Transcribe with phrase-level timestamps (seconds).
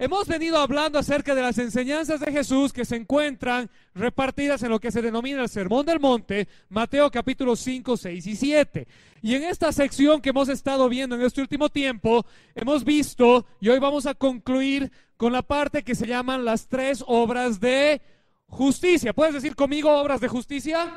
[0.00, 4.80] Hemos venido hablando acerca de las enseñanzas de Jesús que se encuentran repartidas en lo
[4.80, 8.88] que se denomina el Sermón del Monte, Mateo capítulo 5, 6 y 7.
[9.22, 13.68] Y en esta sección que hemos estado viendo en este último tiempo, hemos visto, y
[13.68, 18.02] hoy vamos a concluir con la parte que se llaman las tres obras de
[18.48, 19.12] justicia.
[19.12, 20.92] ¿Puedes decir conmigo obras de justicia?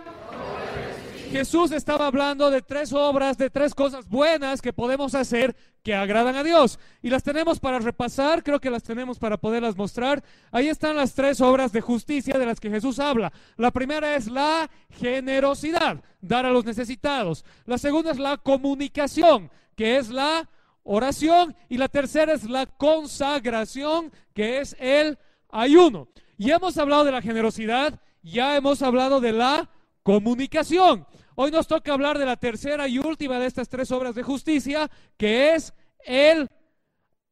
[1.31, 6.35] Jesús estaba hablando de tres obras, de tres cosas buenas que podemos hacer que agradan
[6.35, 6.79] a Dios.
[7.01, 10.23] Y las tenemos para repasar, creo que las tenemos para poderlas mostrar.
[10.51, 13.31] Ahí están las tres obras de justicia de las que Jesús habla.
[13.57, 17.45] La primera es la generosidad, dar a los necesitados.
[17.65, 20.49] La segunda es la comunicación, que es la
[20.83, 21.55] oración.
[21.69, 25.17] Y la tercera es la consagración, que es el
[25.49, 26.07] ayuno.
[26.37, 29.69] Ya hemos hablado de la generosidad, ya hemos hablado de la
[30.03, 31.05] comunicación.
[31.39, 34.89] Hoy nos toca hablar de la tercera y última de estas tres obras de justicia,
[35.17, 35.71] que es
[36.03, 36.49] el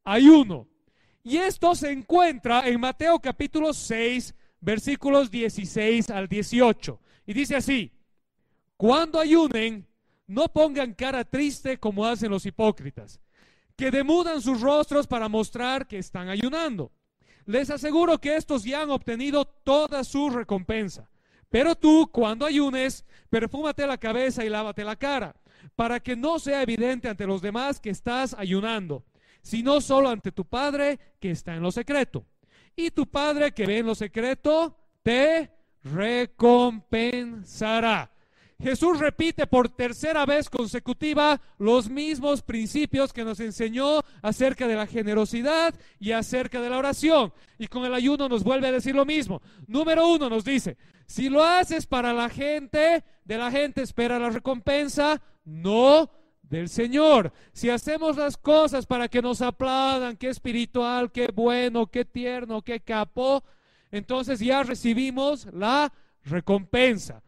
[0.04, 0.68] ayuno.
[1.24, 7.00] Y esto se encuentra en Mateo capítulo 6, versículos 16 al 18.
[7.26, 7.90] Y dice así,
[8.76, 9.88] cuando ayunen,
[10.28, 13.20] no pongan cara triste como hacen los hipócritas,
[13.74, 16.92] que demudan sus rostros para mostrar que están ayunando.
[17.44, 21.10] Les aseguro que estos ya han obtenido toda su recompensa.
[21.56, 25.34] Pero tú, cuando ayunes, perfúmate la cabeza y lávate la cara,
[25.74, 29.06] para que no sea evidente ante los demás que estás ayunando,
[29.40, 32.26] sino solo ante tu Padre que está en lo secreto.
[32.76, 35.50] Y tu Padre que ve en lo secreto, te
[35.82, 38.10] recompensará.
[38.62, 44.86] Jesús repite por tercera vez consecutiva los mismos principios que nos enseñó acerca de la
[44.86, 47.32] generosidad y acerca de la oración.
[47.58, 49.42] Y con el ayuno nos vuelve a decir lo mismo.
[49.66, 54.30] Número uno nos dice, si lo haces para la gente, de la gente espera la
[54.30, 56.10] recompensa, no
[56.42, 57.32] del Señor.
[57.52, 62.80] Si hacemos las cosas para que nos aplaudan, qué espiritual, qué bueno, qué tierno, qué
[62.80, 63.44] capo,
[63.90, 65.92] entonces ya recibimos la
[66.24, 67.22] recompensa.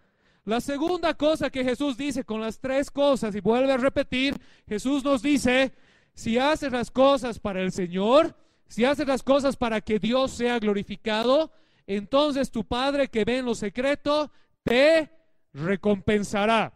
[0.48, 4.34] La segunda cosa que Jesús dice con las tres cosas, y vuelve a repetir,
[4.66, 5.74] Jesús nos dice,
[6.14, 8.34] si haces las cosas para el Señor,
[8.66, 11.52] si haces las cosas para que Dios sea glorificado,
[11.86, 14.32] entonces tu Padre que ve en lo secreto
[14.62, 15.10] te
[15.52, 16.72] recompensará.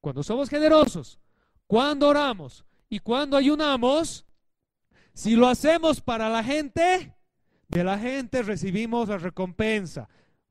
[0.00, 1.18] Cuando somos generosos,
[1.66, 4.26] cuando oramos y cuando ayunamos,
[5.12, 7.16] si lo hacemos para la gente,
[7.66, 10.08] de la gente recibimos la recompensa.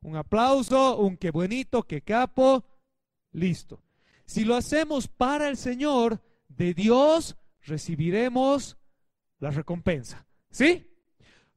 [0.08, 2.64] Un aplauso, un qué bonito, qué capo,
[3.34, 3.84] listo.
[4.26, 8.78] Si lo hacemos para el Señor, de Dios recibiremos
[9.40, 10.26] la recompensa.
[10.50, 10.90] ¿Sí?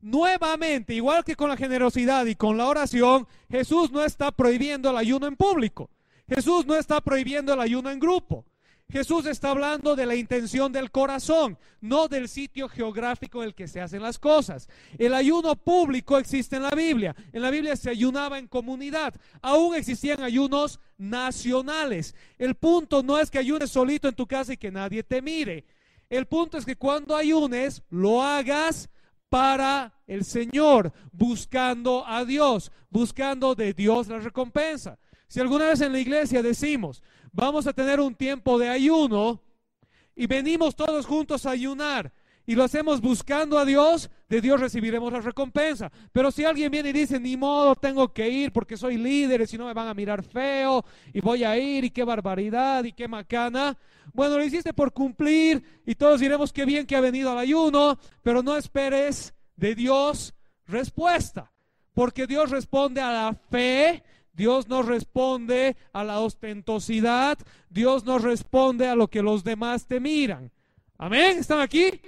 [0.01, 4.97] Nuevamente, igual que con la generosidad y con la oración, Jesús no está prohibiendo el
[4.97, 5.89] ayuno en público.
[6.29, 8.47] Jesús no está prohibiendo el ayuno en grupo.
[8.91, 13.69] Jesús está hablando de la intención del corazón, no del sitio geográfico en el que
[13.69, 14.69] se hacen las cosas.
[14.99, 17.15] El ayuno público existe en la Biblia.
[17.33, 19.15] En la Biblia se ayunaba en comunidad.
[19.43, 22.15] Aún existían ayunos nacionales.
[22.39, 25.65] El punto no es que ayunes solito en tu casa y que nadie te mire.
[26.09, 28.91] El punto es que cuando ayunes, lo hagas
[29.29, 34.99] para el Señor, buscando a Dios, buscando de Dios la recompensa.
[35.31, 39.41] Si alguna vez en la iglesia decimos, vamos a tener un tiempo de ayuno
[40.17, 42.13] y venimos todos juntos a ayunar
[42.47, 45.93] y lo hacemos buscando a Dios, de Dios recibiremos la recompensa.
[46.11, 49.47] Pero si alguien viene y dice, ni modo, tengo que ir porque soy líder y
[49.47, 52.93] si no me van a mirar feo y voy a ir y qué barbaridad y
[52.93, 53.79] qué macana.
[54.13, 58.01] Bueno, lo hiciste por cumplir y todos diremos qué bien que ha venido al ayuno,
[58.21, 60.35] pero no esperes de Dios
[60.67, 61.53] respuesta,
[61.95, 64.03] porque Dios responde a la fe
[64.41, 67.37] Dios nos responde a la ostentosidad,
[67.69, 70.51] Dios nos responde a lo que los demás te miran.
[70.97, 72.01] Amén, ¿están aquí?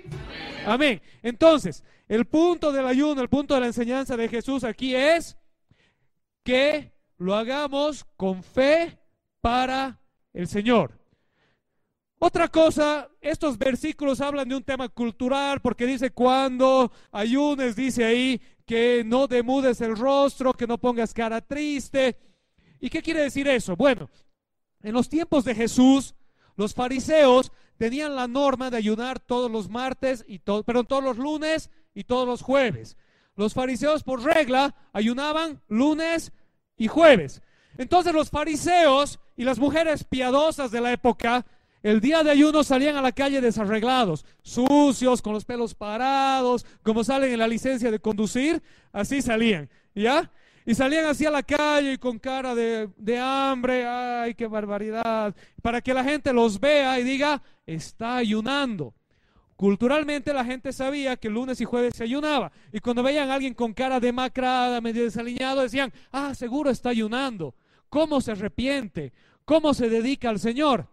[0.64, 1.02] Amén.
[1.23, 5.37] Entonces, el punto del ayuno, el punto de la enseñanza de Jesús aquí es
[6.43, 8.99] que lo hagamos con fe
[9.43, 10.00] para
[10.32, 11.01] el Señor.
[12.25, 18.41] Otra cosa, estos versículos hablan de un tema cultural porque dice cuando ayunes, dice ahí
[18.65, 22.17] que no demudes el rostro, que no pongas cara triste.
[22.79, 23.75] ¿Y qué quiere decir eso?
[23.75, 24.09] Bueno,
[24.85, 26.15] en los tiempos de Jesús,
[26.55, 31.19] los fariseos tenían la norma de ayunar todos los martes y todo, perdón, todos los
[31.19, 32.97] lunes y todos los jueves.
[33.35, 36.31] Los fariseos por regla ayunaban lunes
[36.77, 37.43] y jueves.
[37.79, 41.45] Entonces los fariseos y las mujeres piadosas de la época,
[41.82, 47.02] el día de ayuno salían a la calle desarreglados, sucios, con los pelos parados, como
[47.02, 48.62] salen en la licencia de conducir,
[48.93, 50.31] así salían, ¿ya?
[50.64, 55.81] Y salían así a la calle con cara de, de, hambre, ay, qué barbaridad, para
[55.81, 58.94] que la gente los vea y diga, está ayunando.
[59.56, 62.52] Culturalmente la gente sabía que lunes y jueves se ayunaba.
[62.73, 67.55] Y cuando veían a alguien con cara demacrada, medio desaliñado, decían, ah, seguro está ayunando.
[67.88, 69.12] ¿Cómo se arrepiente?
[69.44, 70.88] ¿Cómo se dedica al Señor?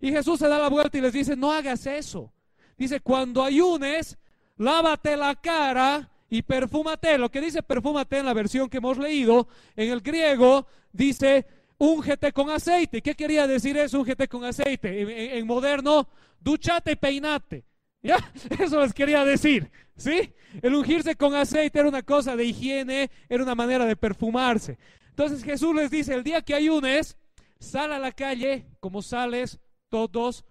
[0.00, 2.32] Y Jesús se da la vuelta y les dice, no hagas eso.
[2.76, 4.16] Dice, cuando ayunes,
[4.56, 7.18] lávate la cara y perfúmate.
[7.18, 11.46] Lo que dice perfúmate en la versión que hemos leído, en el griego dice
[11.78, 13.00] úngete con aceite.
[13.02, 15.38] ¿Qué quería decir eso, úngete con aceite?
[15.38, 16.08] En, moderno,
[16.40, 17.64] duchate y peinate.
[18.02, 18.16] ¿Ya?
[18.60, 19.70] Eso les quería decir.
[19.96, 20.32] ¿Sí?
[20.62, 24.78] El ungirse con aceite era una cosa de higiene, era una manera de perfumarse.
[25.10, 27.16] Entonces Jesús les dice, el día que ayunes,
[27.58, 30.44] sal a la calle como sales todos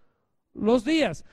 [0.54, 1.24] los días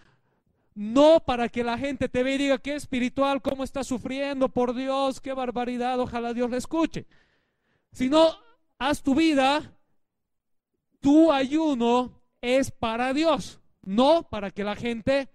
[0.74, 4.74] no para que la gente te vea y diga que espiritual, cómo está sufriendo, por
[4.74, 7.06] Dios, qué barbaridad, ojalá Dios le escuche.
[7.92, 8.36] Sino,
[8.78, 9.72] haz tu vida,
[11.00, 15.28] tu ayuno es para Dios, no para que la gente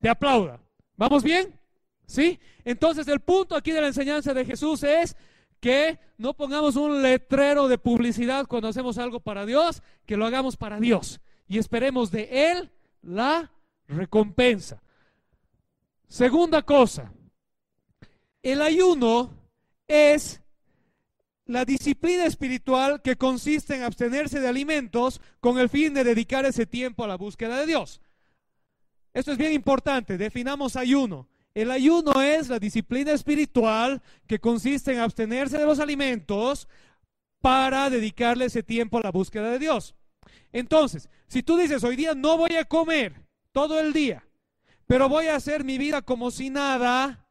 [0.00, 0.60] te aplauda.
[0.96, 1.58] ¿Vamos bien?
[2.06, 2.38] ¿Sí?
[2.64, 5.16] Entonces el punto aquí de la enseñanza de Jesús es
[5.60, 10.58] que no pongamos un letrero de publicidad cuando hacemos algo para Dios, que lo hagamos
[10.58, 12.70] para Dios y esperemos de Él
[13.02, 13.50] la
[13.88, 14.82] recompensa.
[16.08, 17.12] Segunda cosa,
[18.42, 19.30] el ayuno
[19.86, 20.40] es
[21.46, 26.66] la disciplina espiritual que consiste en abstenerse de alimentos con el fin de dedicar ese
[26.66, 28.00] tiempo a la búsqueda de Dios.
[29.12, 31.28] Esto es bien importante, definamos ayuno.
[31.54, 36.66] El ayuno es la disciplina espiritual que consiste en abstenerse de los alimentos
[37.40, 39.94] para dedicarle ese tiempo a la búsqueda de Dios.
[40.52, 43.22] Entonces, si tú dices, hoy día no voy a comer,
[43.52, 44.26] todo el día,
[44.86, 47.22] pero voy a hacer mi vida como si nada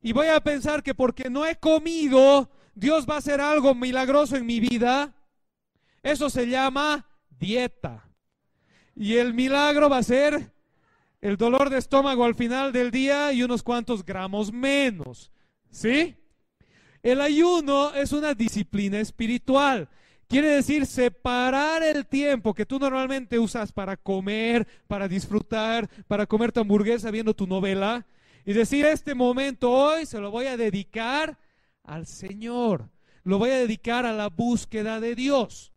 [0.00, 4.36] y voy a pensar que porque no he comido, Dios va a hacer algo milagroso
[4.36, 5.14] en mi vida.
[6.02, 7.06] Eso se llama
[7.38, 8.08] dieta.
[8.94, 10.52] Y el milagro va a ser
[11.20, 15.32] el dolor de estómago al final del día y unos cuantos gramos menos.
[15.70, 16.16] ¿Sí?
[17.02, 19.88] El ayuno es una disciplina espiritual.
[20.28, 26.52] Quiere decir separar el tiempo que tú normalmente usas para comer, para disfrutar, para comer
[26.52, 28.06] tu hamburguesa viendo tu novela
[28.44, 31.38] y decir este momento hoy se lo voy a dedicar
[31.82, 32.90] al Señor,
[33.24, 35.72] lo voy a dedicar a la búsqueda de Dios.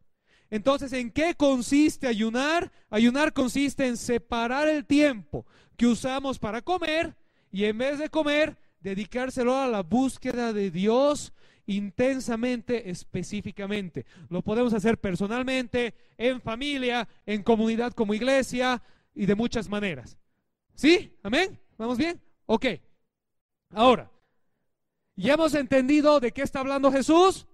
[0.49, 2.73] Entonces, ¿en qué consiste ayunar?
[2.89, 5.45] Ayunar consiste en separar el tiempo
[5.77, 7.15] que usamos para comer
[7.53, 11.31] y en vez de comer, dedicárselo a la búsqueda de Dios
[11.65, 14.05] intensamente, específicamente.
[14.29, 18.81] Lo podemos hacer personalmente, en familia, en comunidad como iglesia
[19.13, 20.17] y de muchas maneras.
[20.75, 21.17] ¿Sí?
[21.23, 21.59] ¿Amén?
[21.77, 22.21] ¿Vamos bien?
[22.45, 22.65] Ok.
[23.71, 24.11] Ahora,
[25.15, 27.47] ya hemos entendido de qué está hablando Jesús,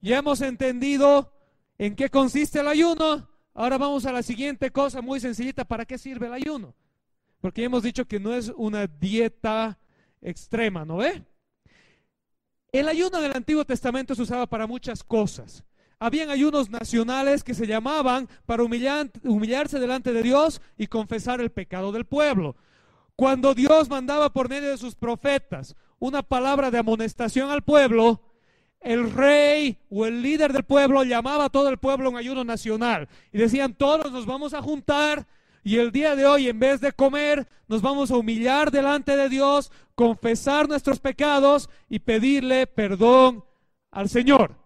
[0.00, 1.32] ya hemos entendido
[1.78, 3.28] en qué consiste el ayuno.
[3.54, 6.74] Ahora vamos a la siguiente cosa muy sencillita, ¿para qué sirve el ayuno?
[7.40, 9.78] Porque ya hemos dicho que no es una dieta
[10.22, 11.24] extrema, ¿no ve?
[12.72, 15.64] El ayuno en el Antiguo Testamento se usaba para muchas cosas.
[15.98, 21.92] Habían ayunos nacionales que se llamaban para humillarse delante de Dios y confesar el pecado
[21.92, 22.56] del pueblo.
[23.16, 28.22] Cuando Dios mandaba por medio de sus profetas una palabra de amonestación al pueblo,
[28.80, 32.44] el rey o el líder del pueblo llamaba a todo el pueblo a un ayuno
[32.44, 35.26] nacional y decían, todos nos vamos a juntar
[35.62, 39.28] y el día de hoy, en vez de comer, nos vamos a humillar delante de
[39.28, 43.44] Dios, confesar nuestros pecados y pedirle perdón
[43.90, 44.56] al Señor.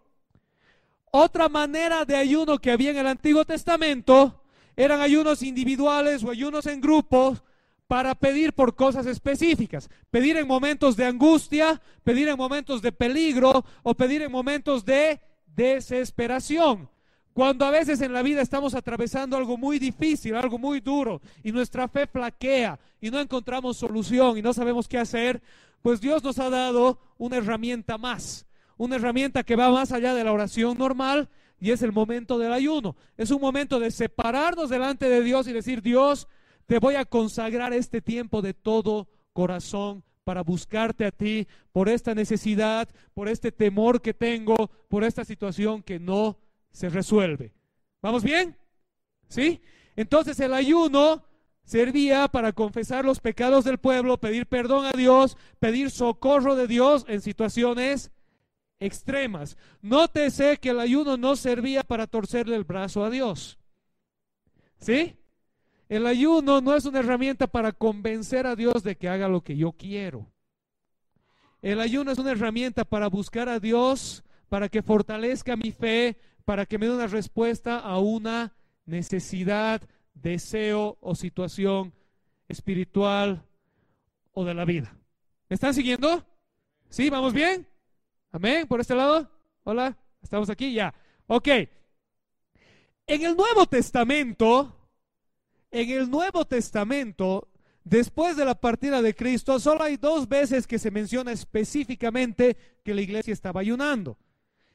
[1.10, 4.42] Otra manera de ayuno que había en el Antiguo Testamento
[4.76, 7.42] eran ayunos individuales o ayunos en grupos
[7.86, 9.88] para pedir por cosas específicas.
[10.10, 15.20] Pedir en momentos de angustia, pedir en momentos de peligro o pedir en momentos de
[15.46, 16.88] desesperación.
[17.34, 21.50] Cuando a veces en la vida estamos atravesando algo muy difícil, algo muy duro, y
[21.50, 25.42] nuestra fe flaquea y no encontramos solución y no sabemos qué hacer,
[25.82, 30.22] pues Dios nos ha dado una herramienta más, una herramienta que va más allá de
[30.22, 32.94] la oración normal y es el momento del ayuno.
[33.16, 36.28] Es un momento de separarnos delante de Dios y decir, Dios,
[36.66, 42.14] te voy a consagrar este tiempo de todo corazón para buscarte a ti por esta
[42.14, 46.38] necesidad, por este temor que tengo, por esta situación que no
[46.74, 47.54] se resuelve.
[48.02, 48.58] ¿Vamos bien?
[49.28, 49.62] ¿Sí?
[49.96, 51.24] Entonces el ayuno
[51.62, 57.06] servía para confesar los pecados del pueblo, pedir perdón a Dios, pedir socorro de Dios
[57.08, 58.10] en situaciones
[58.80, 59.56] extremas.
[59.80, 63.58] Nótese que el ayuno no servía para torcerle el brazo a Dios.
[64.78, 65.16] ¿Sí?
[65.88, 69.56] El ayuno no es una herramienta para convencer a Dios de que haga lo que
[69.56, 70.26] yo quiero.
[71.62, 76.66] El ayuno es una herramienta para buscar a Dios, para que fortalezca mi fe, para
[76.66, 78.54] que me dé una respuesta a una
[78.86, 79.82] necesidad,
[80.14, 81.92] deseo o situación
[82.48, 83.44] espiritual
[84.32, 84.96] o de la vida.
[85.48, 86.24] ¿Me están siguiendo?
[86.88, 87.10] ¿Sí?
[87.10, 87.66] ¿Vamos bien?
[88.30, 88.66] Amén.
[88.66, 89.30] ¿Por este lado?
[89.64, 89.96] Hola.
[90.22, 90.72] ¿Estamos aquí?
[90.72, 90.94] Ya.
[91.26, 91.48] Ok.
[93.06, 94.74] En el Nuevo Testamento,
[95.70, 97.48] en el Nuevo Testamento,
[97.84, 102.94] después de la partida de Cristo, solo hay dos veces que se menciona específicamente que
[102.94, 104.16] la iglesia estaba ayunando.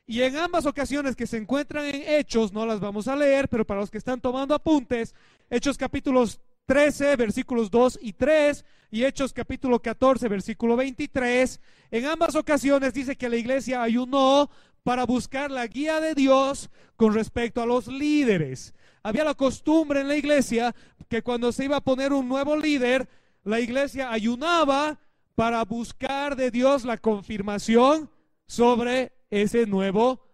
[0.09, 3.63] Y en ambas ocasiones que se encuentran en Hechos, no las vamos a leer, pero
[3.63, 5.13] para los que están tomando apuntes,
[5.51, 11.61] Hechos capítulos 13, versículos 2 y 3, y Hechos capítulo 14, versículo 23,
[11.91, 14.49] en ambas ocasiones dice que la iglesia ayunó
[14.81, 18.73] para buscar la guía de Dios con respecto a los líderes.
[19.03, 20.73] Había la costumbre en la iglesia
[21.07, 23.07] que cuando se iba a poner un nuevo líder,
[23.43, 24.97] la iglesia ayunaba
[25.35, 28.09] para buscar de Dios la confirmación
[28.47, 30.25] sobre ese nuevo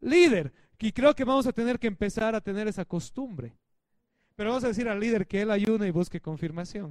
[0.00, 0.52] líder.
[0.78, 3.54] Y creo que vamos a tener que empezar a tener esa costumbre.
[4.34, 6.90] Pero vamos a decir al líder que él ayune y busque confirmación.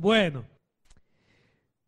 [0.00, 0.44] Bueno,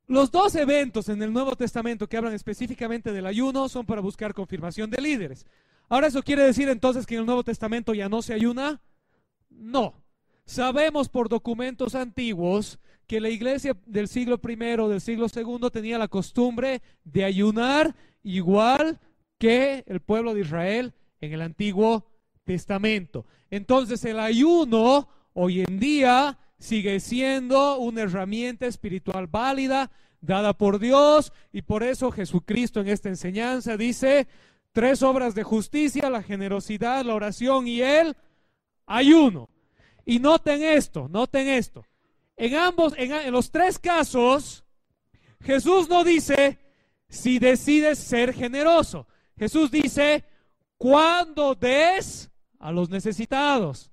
[0.08, 4.32] los dos eventos en el Nuevo Testamento que hablan específicamente del ayuno son para buscar
[4.32, 5.46] confirmación de líderes.
[5.90, 8.80] Ahora, ¿eso quiere decir entonces que en el Nuevo Testamento ya no se ayuna?
[9.50, 10.02] No.
[10.46, 12.78] Sabemos por documentos antiguos
[13.08, 19.00] que la iglesia del siglo I, del siglo II, tenía la costumbre de ayunar igual
[19.38, 22.06] que el pueblo de Israel en el Antiguo
[22.44, 23.24] Testamento.
[23.50, 31.32] Entonces el ayuno hoy en día sigue siendo una herramienta espiritual válida dada por Dios
[31.50, 34.28] y por eso Jesucristo en esta enseñanza dice
[34.72, 38.16] tres obras de justicia, la generosidad, la oración y el
[38.86, 39.48] ayuno.
[40.04, 41.87] Y noten esto, noten esto.
[42.38, 44.64] En ambos, en, los tres casos,
[45.42, 46.60] Jesús no dice
[47.08, 49.08] si decides ser generoso.
[49.36, 50.24] Jesús dice
[50.76, 52.30] cuando des
[52.60, 53.90] a los necesitados.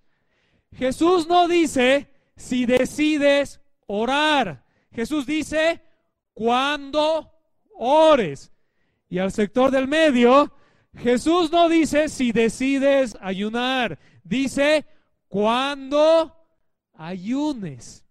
[0.72, 4.64] Jesús no dice si decides orar.
[4.92, 5.82] Jesús dice
[6.36, 7.32] cuando
[7.74, 8.52] ores.
[9.10, 10.54] Y al sector del medio,
[10.96, 13.98] Jesús no dice si decides ayunar.
[14.24, 14.86] Dice
[15.28, 16.32] cuando
[16.94, 18.05] ayunes.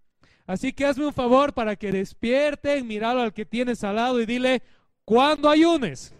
[0.46, 4.26] Así que hazme un favor para que despierten, miralo al que tienes al lado y
[4.26, 4.62] dile,
[5.04, 6.14] cuando ayunes.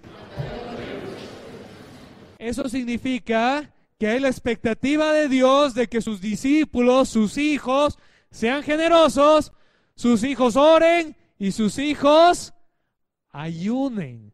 [2.38, 7.98] Eso significa que hay la expectativa de Dios de que sus discípulos, sus hijos,
[8.30, 9.52] sean generosos,
[9.94, 12.52] sus hijos oren y sus hijos
[13.30, 14.32] ayunen.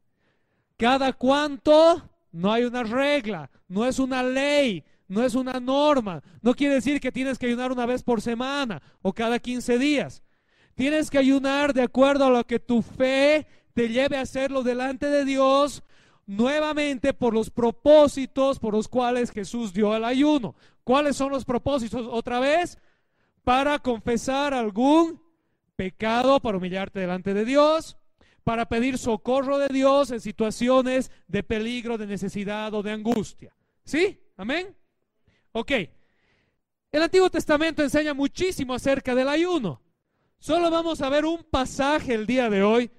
[0.76, 6.22] Cada cuanto no hay una regla, no es una ley, no es una norma.
[6.40, 10.22] No quiere decir que tienes que ayunar una vez por semana o cada 15 días.
[10.76, 15.06] Tienes que ayunar de acuerdo a lo que tu fe te lleve a hacerlo delante
[15.06, 15.82] de Dios
[16.26, 20.54] nuevamente por los propósitos por los cuales Jesús dio el ayuno.
[20.84, 22.06] ¿Cuáles son los propósitos?
[22.08, 22.78] Otra vez,
[23.42, 25.20] para confesar algún
[25.74, 27.96] pecado, para humillarte delante de Dios,
[28.44, 33.52] para pedir socorro de Dios en situaciones de peligro, de necesidad o de angustia.
[33.82, 34.20] ¿Sí?
[34.36, 34.76] Amén.
[35.52, 35.72] Ok.
[36.92, 39.80] El Antiguo Testamento enseña muchísimo acerca del ayuno.
[40.38, 42.90] Solo vamos a ver un pasaje el día de hoy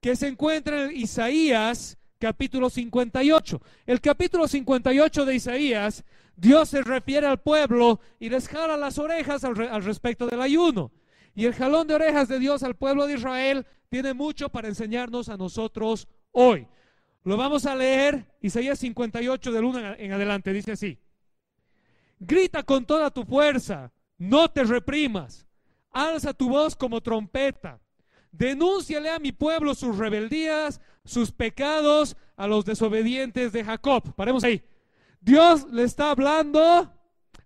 [0.00, 3.60] que se encuentra en Isaías capítulo 58.
[3.86, 6.04] El capítulo 58 de Isaías,
[6.36, 10.92] Dios se refiere al pueblo y les jala las orejas al, al, respecto del ayuno.
[11.34, 15.28] Y el jalón de orejas de Dios al pueblo de Israel tiene mucho para enseñarnos
[15.28, 16.66] a nosotros hoy.
[17.24, 20.98] Lo vamos a leer, Isaías 58 del 1 en adelante, dice así.
[22.18, 25.46] Grita con toda tu fuerza, no te reprimas,
[25.90, 27.80] alza tu voz como trompeta
[28.36, 34.14] Denúnciale a mi pueblo sus rebeldías, sus pecados, a los desobedientes de Jacob.
[34.14, 34.62] Paremos ahí.
[35.20, 36.92] Dios le está hablando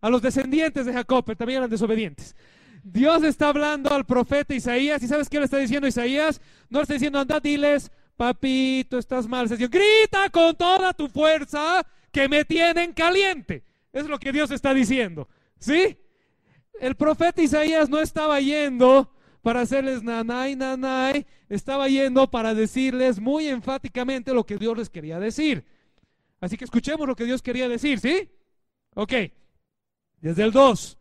[0.00, 2.34] a los descendientes de Jacob, pero también eran desobedientes.
[2.82, 5.00] Dios está hablando al profeta Isaías.
[5.02, 6.40] ¿Y sabes qué le está diciendo Isaías?
[6.68, 9.46] No le está diciendo, anda, diles, papito, estás mal.
[9.46, 13.62] Grita con toda tu fuerza que me tienen caliente.
[13.92, 15.28] Es lo que Dios está diciendo.
[15.58, 15.98] ¿Sí?
[16.80, 23.48] El profeta Isaías no estaba yendo para hacerles nanay, nanay, estaba yendo para decirles muy
[23.48, 25.64] enfáticamente lo que Dios les quería decir.
[26.40, 28.30] Así que escuchemos lo que Dios quería decir, ¿sí?
[28.94, 29.12] Ok,
[30.20, 30.98] desde el 2.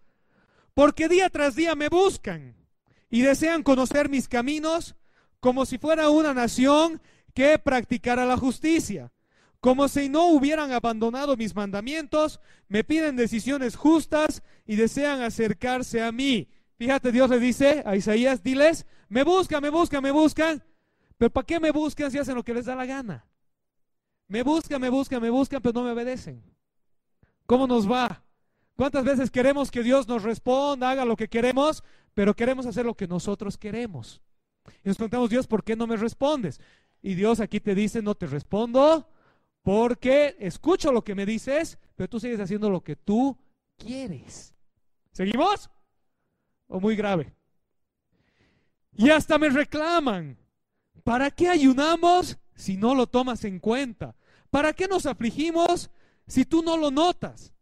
[0.74, 2.56] Porque día tras día me buscan
[3.10, 4.96] y desean conocer mis caminos
[5.40, 7.02] como si fuera una nación
[7.34, 9.12] que practicara la justicia.
[9.60, 12.40] Como si no hubieran abandonado mis mandamientos,
[12.70, 16.48] me piden decisiones justas y desean acercarse a mí.
[16.78, 20.64] Fíjate, Dios le dice a Isaías, diles, me buscan, me buscan, me buscan.
[21.18, 23.26] Pero ¿para qué me buscan si hacen lo que les da la gana?
[24.30, 26.42] Me buscan, me buscan, me buscan, pero no me obedecen.
[27.46, 28.24] ¿Cómo nos va?
[28.78, 32.96] ¿Cuántas veces queremos que Dios nos responda, haga lo que queremos, pero queremos hacer lo
[32.96, 34.22] que nosotros queremos?
[34.86, 36.62] Y nos preguntamos, Dios, ¿por qué no me respondes?
[37.02, 39.06] Y Dios aquí te dice, no te respondo
[39.64, 43.38] porque escucho lo que me dices, pero tú sigues haciendo lo que tú
[43.78, 44.54] quieres.
[45.12, 45.70] ¿Seguimos?
[46.68, 47.36] ¿O muy grave?
[48.96, 50.38] Y hasta me reclaman,
[51.04, 54.16] ¿para qué ayunamos si no lo tomas en cuenta?
[54.50, 55.90] ¿Para qué nos afligimos
[56.28, 57.54] si tú no lo notas?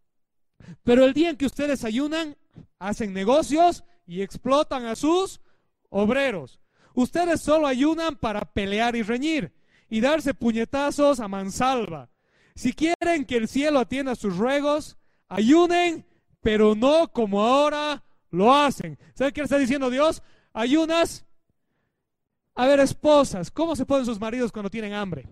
[0.84, 2.36] Pero el día en que ustedes ayunan,
[2.80, 5.42] hacen negocios y explotan a sus
[5.90, 6.60] obreros.
[6.94, 9.54] Ustedes solo ayunan para pelear y reñir
[9.90, 12.10] y darse puñetazos a mansalva.
[12.56, 16.06] Si quieren que el cielo atienda sus ruegos, ayunen,
[16.42, 18.98] pero no como ahora lo hacen.
[19.14, 20.24] ¿Saben qué está diciendo Dios?
[20.54, 21.26] Ayunas.
[22.56, 25.30] A ver, esposas, ¿cómo se ponen sus maridos cuando tienen hambre?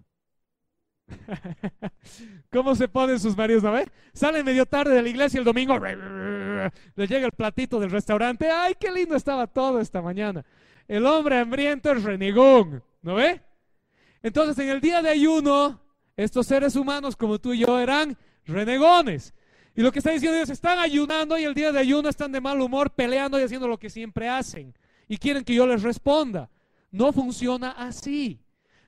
[2.51, 3.63] ¿Cómo se ponen sus maridos?
[3.63, 3.87] ¿No ve?
[4.13, 5.77] Salen medio tarde de la iglesia el domingo,
[6.95, 8.49] les llega el platito del restaurante.
[8.49, 10.45] ¡Ay, qué lindo estaba todo esta mañana!
[10.87, 13.41] El hombre hambriento es renegón, ¿no ve?
[14.25, 15.79] Entonces, en el día de ayuno,
[16.17, 19.35] estos seres humanos como tú y yo eran renegones.
[19.75, 22.41] Y lo que está diciendo Dios, están ayunando y el día de ayuno están de
[22.41, 24.73] mal humor, peleando y haciendo lo que siempre hacen.
[25.07, 26.49] Y quieren que yo les responda.
[26.89, 28.39] No funciona así.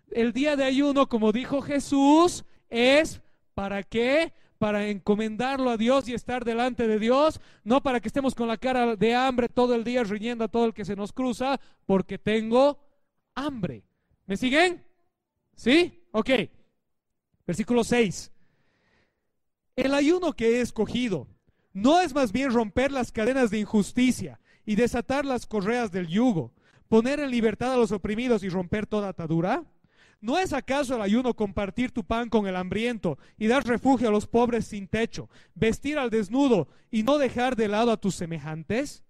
[0.09, 3.21] El día de ayuno, como dijo Jesús, es
[3.53, 4.33] para qué?
[4.57, 8.57] Para encomendarlo a Dios y estar delante de Dios, no para que estemos con la
[8.57, 12.17] cara de hambre todo el día riñendo a todo el que se nos cruza, porque
[12.17, 12.79] tengo
[13.35, 13.83] hambre.
[14.25, 14.86] ¿Me siguen?
[15.57, 16.07] ¿Sí?
[16.11, 16.29] Ok.
[17.45, 18.31] Versículo 6.
[19.75, 21.27] El ayuno que he escogido
[21.73, 26.53] no es más bien romper las cadenas de injusticia y desatar las correas del yugo,
[26.87, 29.63] poner en libertad a los oprimidos y romper toda atadura.
[30.19, 34.11] ¿No es acaso el ayuno compartir tu pan con el hambriento y dar refugio a
[34.11, 39.03] los pobres sin techo, vestir al desnudo y no dejar de lado a tus semejantes?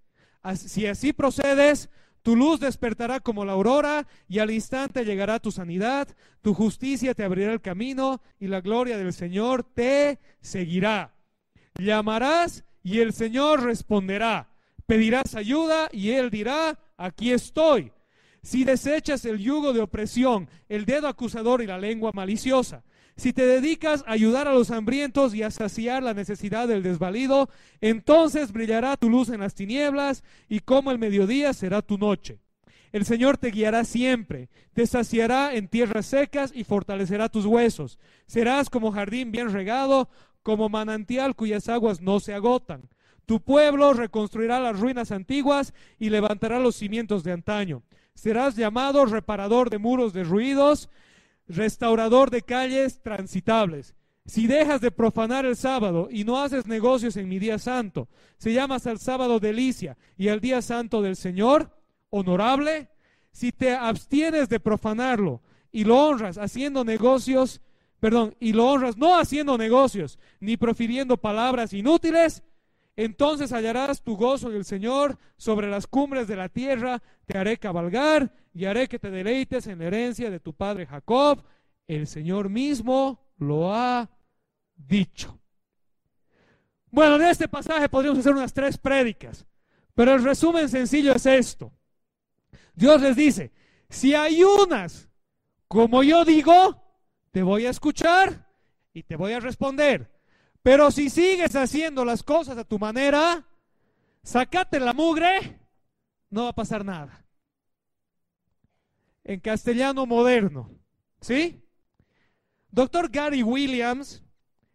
[0.56, 1.90] Si así procedes,
[2.22, 6.08] tu luz despertará como la aurora y al instante llegará tu sanidad,
[6.42, 11.14] tu justicia te abrirá el camino y la gloria del Señor te seguirá.
[11.78, 14.50] Llamarás y el Señor responderá.
[14.86, 17.92] Pedirás ayuda y Él dirá, aquí estoy.
[18.42, 22.84] Si desechas el yugo de opresión, el dedo acusador y la lengua maliciosa,
[23.18, 27.50] si te dedicas a ayudar a los hambrientos y a saciar la necesidad del desvalido,
[27.82, 32.40] entonces brillará tu luz en las tinieblas y como el mediodía será tu noche.
[32.92, 38.00] El Señor te guiará siempre, te saciará en tierras secas y fortalecerá tus huesos.
[38.28, 40.10] Serás como jardín bien regado,
[40.44, 42.88] como manantial cuyas aguas no se agotan.
[43.26, 47.84] Tu pueblo reconstruirá las ruinas antiguas y levantará los cimientos de antaño.
[48.14, 50.90] Serás llamado reparador de muros derruidos
[51.48, 53.96] restaurador de calles transitables.
[54.26, 58.54] Si dejas de profanar el sábado y no haces negocios en mi día santo, si
[58.54, 61.72] llamas al sábado delicia y al día santo del Señor
[62.10, 62.90] honorable,
[63.32, 67.62] si te abstienes de profanarlo y lo honras haciendo negocios,
[68.00, 72.44] perdón, y lo honras no haciendo negocios ni profiriendo palabras inútiles,
[72.98, 77.58] entonces hallarás tu gozo en el Señor sobre las cumbres de la tierra, te haré
[77.58, 81.44] cabalgar y haré que te deleites en la herencia de tu padre Jacob.
[81.86, 84.10] El Señor mismo lo ha
[84.76, 85.40] dicho.
[86.90, 89.46] Bueno, de este pasaje podríamos hacer unas tres prédicas,
[89.94, 91.72] pero el resumen sencillo es esto.
[92.74, 93.52] Dios les dice,
[93.90, 95.08] si ayunas
[95.68, 96.84] como yo digo,
[97.30, 98.50] te voy a escuchar
[98.92, 100.12] y te voy a responder.
[100.64, 103.46] Pero si sigues haciendo las cosas a tu manera,
[104.24, 105.60] sacate la mugre,
[106.32, 107.27] no va a pasar nada.
[109.28, 110.72] En castellano moderno,
[111.20, 111.62] ¿sí?
[112.72, 114.24] Doctor Gary Williams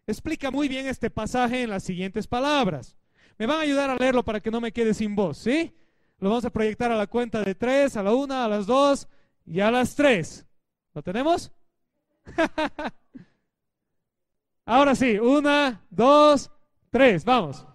[0.05, 2.95] explica muy bien este pasaje en las siguientes palabras.
[3.39, 5.75] Me van a ayudar a leerlo para que no me quede sin voz, ¿sí?
[6.19, 9.07] Lo vamos a proyectar a la cuenta de tres, a la una, a las dos
[9.43, 10.45] y a las tres.
[10.93, 11.51] ¿Lo tenemos?
[14.65, 16.51] Ahora sí, una, dos,
[16.91, 17.65] tres, vamos.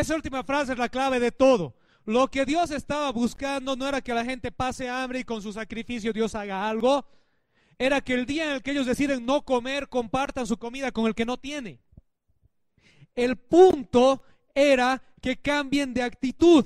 [0.00, 1.74] Esa última frase es la clave de todo.
[2.04, 5.52] Lo que Dios estaba buscando no era que la gente pase hambre y con su
[5.52, 7.04] sacrificio Dios haga algo.
[7.78, 11.06] Era que el día en el que ellos deciden no comer, compartan su comida con
[11.06, 11.80] el que no tiene.
[13.14, 14.22] El punto
[14.54, 16.64] era que cambien de actitud.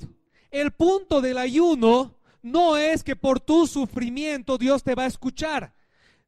[0.50, 5.74] El punto del ayuno no es que por tu sufrimiento Dios te va a escuchar.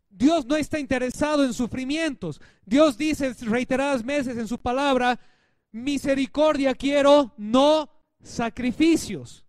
[0.08, 2.40] Dios no está interesado en sufrimientos.
[2.64, 5.18] Dios dice reiteradas veces en su palabra,
[5.72, 7.90] misericordia quiero, no
[8.22, 9.44] sacrificios.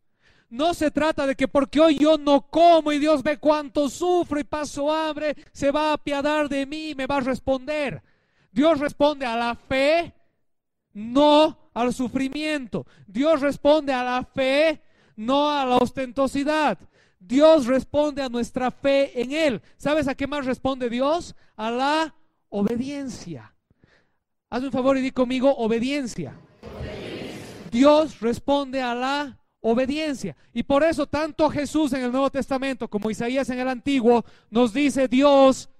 [0.49, 4.39] No se trata de que porque hoy yo no como y Dios ve cuánto sufro
[4.39, 8.03] y paso hambre, se va a apiadar de mí y me va a responder.
[8.51, 10.13] Dios responde a la fe,
[10.93, 12.85] no al sufrimiento.
[13.07, 14.83] Dios responde a la fe,
[15.15, 16.77] no a la ostentosidad.
[17.19, 19.61] Dios responde a nuestra fe en Él.
[19.77, 21.35] ¿Sabes a qué más responde Dios?
[21.55, 22.15] A la
[22.49, 23.52] obediencia.
[24.53, 26.35] Hazme un favor y di conmigo obediencia.
[27.71, 30.37] Dios responde a la obediencia.
[30.53, 34.71] Y por eso tanto Jesús en el Nuevo Testamento como Isaías en el Antiguo nos
[34.71, 35.71] dice Dios,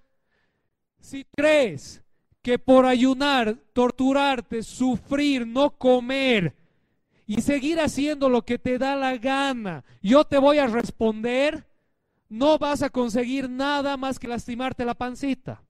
[1.00, 2.02] si crees
[2.42, 6.56] que por ayunar, torturarte, sufrir, no comer
[7.28, 11.68] y seguir haciendo lo que te da la gana, yo te voy a responder,
[12.28, 15.62] no vas a conseguir nada más que lastimarte la pancita.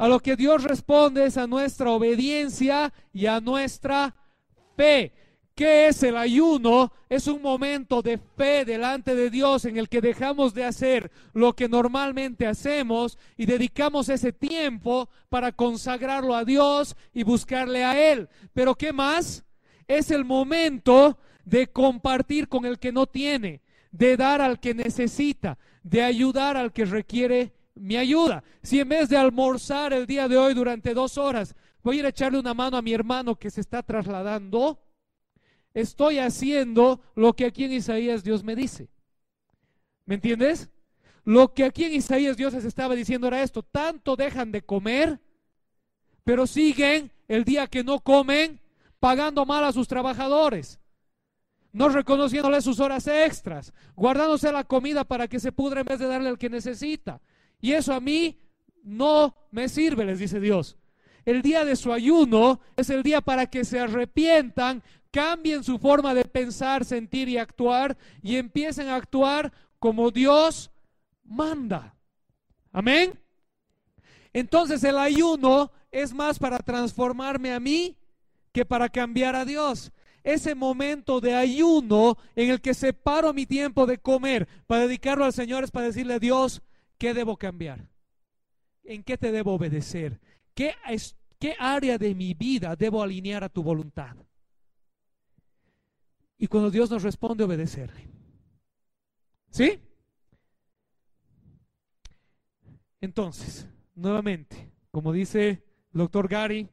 [0.00, 4.16] A lo que Dios responde es a nuestra obediencia y a nuestra
[4.74, 5.12] fe.
[5.54, 6.90] ¿Qué es el ayuno?
[7.10, 11.54] Es un momento de fe delante de Dios en el que dejamos de hacer lo
[11.54, 18.30] que normalmente hacemos y dedicamos ese tiempo para consagrarlo a Dios y buscarle a Él.
[18.54, 19.44] Pero ¿qué más?
[19.86, 23.60] Es el momento de compartir con el que no tiene,
[23.92, 28.44] de dar al que necesita, de ayudar al que requiere mi ayuda.
[28.62, 32.06] Si en vez de almorzar el día de hoy durante dos horas, voy a ir
[32.06, 34.80] a echarle una mano a mi hermano que se está trasladando,
[35.72, 38.88] estoy haciendo lo que aquí en Isaías Dios me dice.
[40.04, 40.70] ¿Me entiendes?
[41.24, 45.20] Lo que aquí en Isaías Dios les estaba diciendo era esto, tanto dejan de comer,
[46.24, 48.60] pero siguen el día que no comen
[48.98, 50.78] pagando mal a sus trabajadores,
[51.72, 56.06] no reconociéndole sus horas extras, guardándose la comida para que se pudra en vez de
[56.06, 57.20] darle al que necesita.
[57.60, 58.38] Y eso a mí
[58.82, 60.76] no me sirve, les dice Dios.
[61.24, 66.14] El día de su ayuno es el día para que se arrepientan, cambien su forma
[66.14, 70.70] de pensar, sentir y actuar y empiecen a actuar como Dios
[71.24, 71.94] manda.
[72.72, 73.18] Amén.
[74.32, 77.96] Entonces el ayuno es más para transformarme a mí
[78.52, 79.92] que para cambiar a Dios.
[80.22, 85.32] Ese momento de ayuno en el que separo mi tiempo de comer para dedicarlo al
[85.32, 86.62] Señor es para decirle a Dios,
[87.00, 87.88] ¿qué debo cambiar?
[88.84, 90.20] ¿En qué te debo obedecer?
[90.54, 90.74] ¿Qué,
[91.38, 94.14] ¿Qué área de mi vida debo alinear a tu voluntad?
[96.36, 98.06] Y cuando Dios nos responde, obedecerle.
[99.50, 99.80] ¿Sí?
[103.00, 105.48] Entonces, nuevamente, como dice
[105.94, 106.68] el doctor Gary,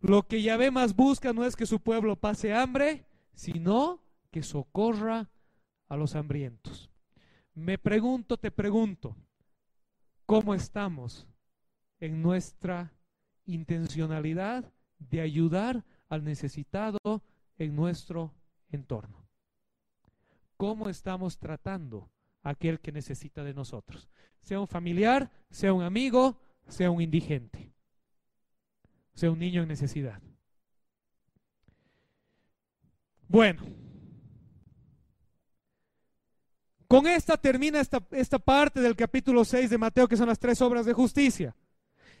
[0.00, 3.04] lo que Yahvé más busca no es que su pueblo pase hambre,
[3.34, 5.30] sino que socorra
[5.88, 6.90] a los hambrientos.
[7.52, 9.16] Me pregunto, te pregunto,
[10.26, 11.26] ¿cómo estamos
[12.00, 12.92] en nuestra
[13.46, 16.98] intencionalidad de ayudar al necesitado
[17.58, 18.34] en nuestro
[18.70, 19.26] entorno.
[20.56, 22.10] ¿Cómo estamos tratando
[22.42, 24.08] a aquel que necesita de nosotros?
[24.40, 27.72] Sea un familiar, sea un amigo, sea un indigente,
[29.14, 30.20] sea un niño en necesidad.
[33.28, 33.62] Bueno,
[36.94, 40.62] con esta termina esta, esta parte del capítulo 6 de Mateo, que son las tres
[40.62, 41.52] obras de justicia.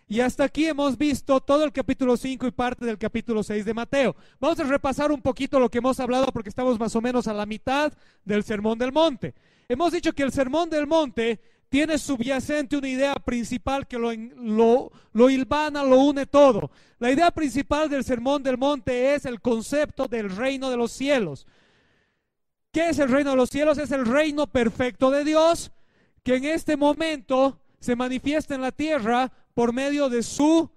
[0.08, 3.72] Y hasta aquí hemos visto todo el capítulo 5 y parte del capítulo 6 de
[3.72, 4.16] Mateo.
[4.40, 7.32] Vamos a repasar un poquito lo que hemos hablado porque estamos más o menos a
[7.32, 7.92] la mitad
[8.24, 9.36] del Sermón del Monte.
[9.68, 14.90] Hemos dicho que el Sermón del Monte tiene subyacente una idea principal que lo, lo,
[15.12, 16.72] lo hilvana, lo une todo.
[16.98, 21.46] La idea principal del Sermón del Monte es el concepto del reino de los cielos.
[22.74, 23.78] ¿Qué es el reino de los cielos?
[23.78, 25.70] Es el reino perfecto de Dios
[26.24, 30.68] que en este momento se manifiesta en la tierra por medio de su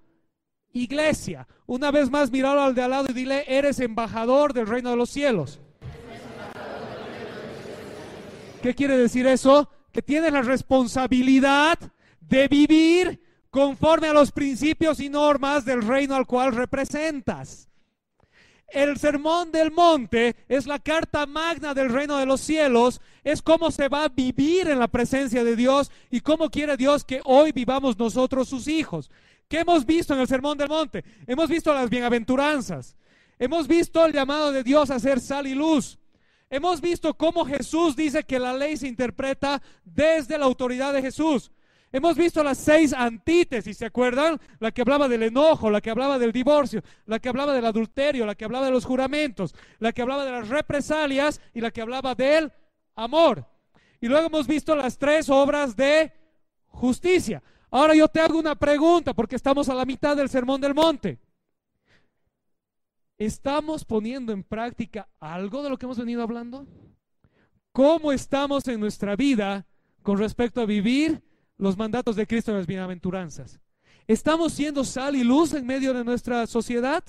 [0.74, 1.48] iglesia.
[1.66, 4.96] Una vez más, míralo al de al lado y dile, eres embajador del reino de
[4.96, 5.60] los cielos.
[8.62, 9.68] ¿Qué quiere decir eso?
[9.92, 11.80] Que tienes la responsabilidad
[12.20, 17.68] de vivir conforme a los principios y normas del reino al cual representas.
[18.68, 23.72] El sermón del monte es la carta magna del reino de los cielos, es cómo
[23.72, 27.54] se va a vivir en la presencia de Dios y cómo quiere Dios que hoy
[27.54, 29.10] vivamos nosotros sus hijos.
[29.48, 31.06] ¿Qué hemos visto en el sermón del monte?
[31.26, 32.98] Hemos visto las bienaventuranzas,
[33.40, 35.98] hemos visto el llamado de Dios a ser sal y luz.
[36.50, 41.52] Hemos visto cómo Jesús dice que la ley se interpreta desde la autoridad de Jesús.
[41.92, 44.40] Hemos visto las seis antítesis, ¿se acuerdan?
[44.60, 48.26] La que hablaba del enojo, la que hablaba del divorcio, la que hablaba del adulterio,
[48.26, 51.82] la que hablaba de los juramentos, la que hablaba de las represalias y la que
[51.82, 52.52] hablaba del
[52.96, 53.46] amor.
[54.02, 56.12] Y luego hemos visto las tres obras de
[56.68, 57.42] justicia.
[57.72, 61.20] Ahora yo te hago una pregunta porque estamos a la mitad del Sermón del Monte.
[63.18, 66.68] ¿Estamos poniendo en práctica algo de lo que hemos venido hablando?
[67.72, 69.66] ¿Cómo estamos en nuestra vida
[70.04, 71.27] con respecto a vivir
[71.58, 73.60] los mandatos de Cristo en las bienaventuranzas?
[74.08, 77.04] ¿Estamos siendo sal y luz en medio de nuestra sociedad?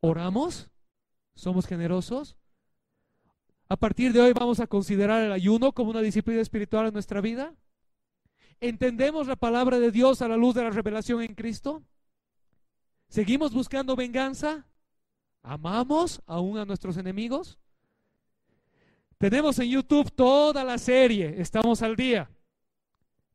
[0.00, 0.68] ¿Oramos?
[1.34, 2.36] ¿Somos generosos?
[3.68, 7.20] A partir de hoy vamos a considerar el ayuno como una disciplina espiritual en nuestra
[7.20, 7.54] vida.
[8.60, 11.82] ¿Entendemos la palabra de Dios a la luz de la revelación en Cristo?
[13.08, 14.66] ¿Seguimos buscando venganza?
[15.42, 17.58] ¿Amamos aún a nuestros enemigos?
[19.18, 22.30] Tenemos en YouTube toda la serie, estamos al día.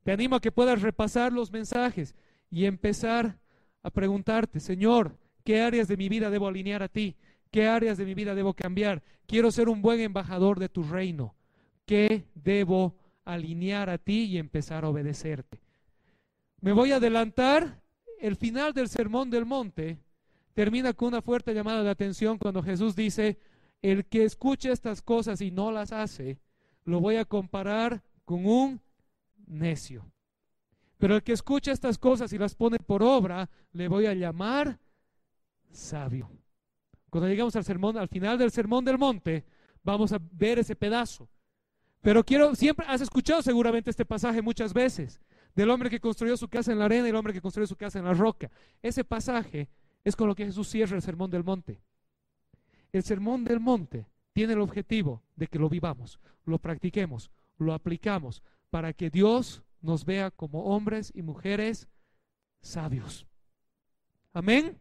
[0.08, 2.16] Te animo a que puedas repasar los mensajes
[2.50, 3.40] y empezar
[3.84, 7.18] a preguntarte, Señor, ¿qué áreas de mi vida debo alinear a ti?
[7.52, 9.04] ¿Qué áreas de mi vida debo cambiar?
[9.26, 11.36] Quiero ser un buen embajador de tu reino.
[11.86, 15.60] ¿Qué debo alinear a ti y empezar a obedecerte?
[16.62, 17.84] Me voy a adelantar.
[18.22, 20.00] El final del Sermón del Monte
[20.54, 23.40] termina con una fuerte llamada de atención cuando Jesús dice,
[23.82, 26.40] el que escucha estas cosas y no las hace,
[26.86, 28.87] lo voy a comparar con un
[29.48, 30.12] necio.
[30.98, 34.80] Pero el que escucha estas cosas y las pone por obra, le voy a llamar
[35.72, 36.32] sabio.
[37.10, 39.46] Cuando llegamos al sermón, al final del sermón del monte,
[39.84, 41.30] vamos a ver ese pedazo.
[42.02, 45.22] Pero quiero, siempre has escuchado seguramente este pasaje muchas veces,
[45.56, 47.76] del hombre que construyó su casa en la arena y el hombre que construyó su
[47.76, 48.50] casa en la roca.
[48.82, 49.70] Ese pasaje
[50.04, 51.82] es con lo que Jesús cierra el sermón del monte.
[52.92, 58.44] El sermón del monte tiene el objetivo de que lo vivamos, lo practiquemos, lo aplicamos,
[58.70, 61.88] para que Dios nos vea como hombres y mujeres
[62.62, 63.28] sabios.
[64.34, 64.80] Amén.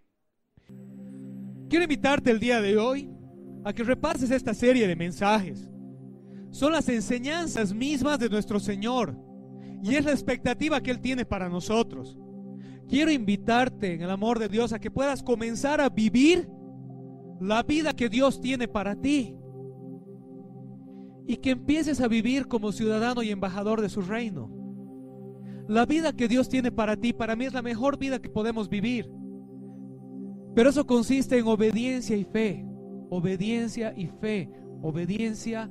[1.68, 3.10] Quiero invitarte el día de hoy
[3.64, 5.70] a que repases esta serie de mensajes.
[6.50, 9.16] Son las enseñanzas mismas de nuestro Señor
[9.82, 12.18] y es la expectativa que Él tiene para nosotros.
[12.88, 16.48] Quiero invitarte en el amor de Dios a que puedas comenzar a vivir
[17.40, 19.36] la vida que Dios tiene para ti.
[21.26, 24.50] Y que empieces a vivir como ciudadano y embajador de su reino.
[25.68, 28.68] La vida que Dios tiene para ti, para mí es la mejor vida que podemos
[28.68, 29.10] vivir.
[30.54, 32.64] Pero eso consiste en obediencia y fe.
[33.10, 34.48] Obediencia y fe.
[34.82, 35.70] Obediencia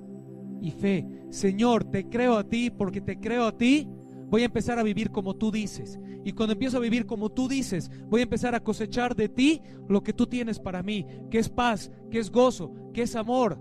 [0.61, 1.07] y fe.
[1.29, 3.87] Señor, te creo a ti porque te creo a ti
[4.29, 5.99] voy a empezar a vivir como tú dices.
[6.23, 9.61] Y cuando empiezo a vivir como tú dices, voy a empezar a cosechar de ti
[9.87, 13.59] lo que tú tienes para mí, que es paz, que es gozo, que es amor,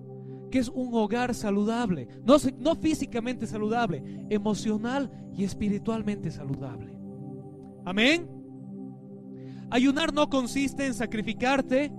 [0.54, 2.06] que es un hogar saludable.
[2.24, 6.96] No, no físicamente saludable, emocional y espiritualmente saludable.
[7.84, 8.30] Amén.
[9.68, 11.92] Ayunar no consiste en sacrificarte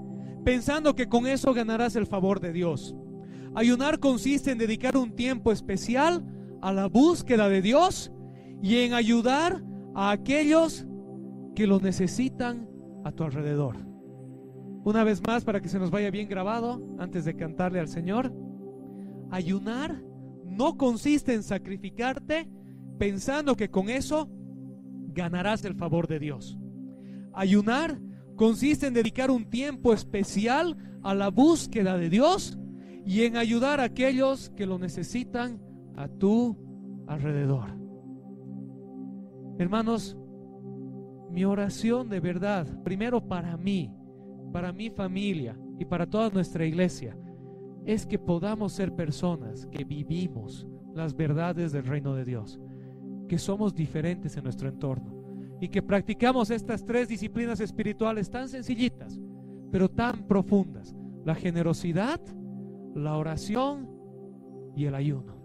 [0.46, 2.96] pensando que con eso ganarás el favor de Dios.
[3.56, 6.24] Ayunar consiste en dedicar un tiempo especial
[6.62, 8.14] a la búsqueda de Dios
[8.62, 10.88] y en ayudar a aquellos
[11.56, 12.70] que lo necesitan
[13.04, 13.76] a tu alrededor.
[14.86, 18.45] Una vez más, para que se nos vaya bien grabado, antes de cantarle al Señor,
[19.32, 20.02] ayunar
[20.46, 22.50] no consiste en sacrificarte
[22.98, 24.30] pensando que con eso
[25.14, 26.58] ganarás el favor de Dios.
[27.34, 28.00] Ayunar
[28.36, 32.58] consiste en dedicar un tiempo especial a la búsqueda de Dios
[33.06, 35.62] y en ayudar a aquellos que lo necesitan
[35.96, 36.58] a tu
[37.08, 37.70] alrededor.
[39.58, 40.18] Hermanos,
[41.32, 43.92] mi oración de verdad, primero para mí,
[44.52, 47.18] para mi familia y para toda nuestra iglesia,
[47.86, 52.60] es que podamos ser personas que vivimos las verdades del reino de Dios,
[53.28, 55.16] que somos diferentes en nuestro entorno
[55.62, 59.20] y que practicamos estas tres disciplinas espirituales tan sencillitas,
[59.72, 62.20] pero tan profundas, la generosidad,
[62.96, 63.90] la oración
[64.76, 65.36] y el ayuno.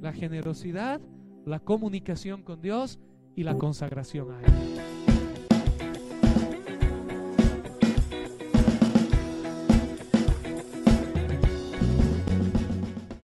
[0.00, 1.00] La generosidad,
[1.44, 3.00] la comunicación con Dios
[3.34, 4.97] y la consagración a Él.